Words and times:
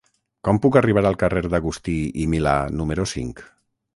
Com 0.47 0.59
puc 0.61 0.77
arribar 0.79 1.01
al 1.09 1.17
carrer 1.23 1.43
d'Agustí 1.51 1.95
i 2.23 2.27
Milà 2.33 2.57
número 2.79 3.09
cinc? 3.15 3.45